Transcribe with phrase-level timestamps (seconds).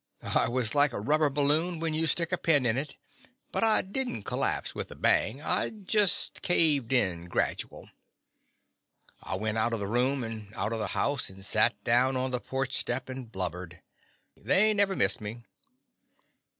[0.23, 2.97] I was like a rubber balloon when you stick a pin in it,
[3.51, 7.87] but I did n't collapse with a bang, I just caved in gradual.
[9.21, 12.31] I went out of the room, and out of the house, and sat down on
[12.31, 13.83] the porch step and blubbered.
[14.35, 15.43] They never missed me.